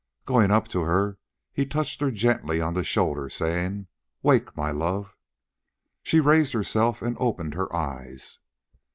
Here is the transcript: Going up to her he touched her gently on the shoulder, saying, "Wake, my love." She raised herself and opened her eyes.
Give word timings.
Going 0.25 0.49
up 0.49 0.67
to 0.69 0.81
her 0.81 1.19
he 1.53 1.63
touched 1.63 2.01
her 2.01 2.09
gently 2.09 2.59
on 2.59 2.73
the 2.73 2.83
shoulder, 2.83 3.29
saying, 3.29 3.85
"Wake, 4.23 4.57
my 4.57 4.71
love." 4.71 5.15
She 6.01 6.19
raised 6.19 6.53
herself 6.53 7.03
and 7.03 7.15
opened 7.19 7.53
her 7.53 7.71
eyes. 7.71 8.39